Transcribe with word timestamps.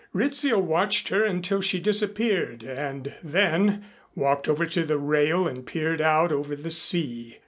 Rizzio 0.13 0.57
watched 0.57 1.09
her 1.09 1.23
until 1.23 1.61
she 1.61 1.79
disappeared 1.79 2.63
and 2.63 3.13
then 3.21 3.85
walked 4.15 4.49
over 4.49 4.65
to 4.65 4.83
the 4.83 4.97
rail 4.97 5.47
and 5.47 5.63
peered 5.63 6.01
out 6.01 6.31
over 6.31 6.55
the 6.55 6.71
sea. 6.71 7.37